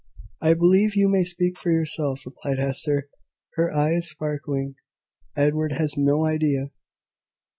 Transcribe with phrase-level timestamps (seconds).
[0.41, 3.07] "I believe you may speak for yourself," replied Hester,
[3.53, 4.73] her eyes sparkling.
[5.37, 6.71] "Edward has no idea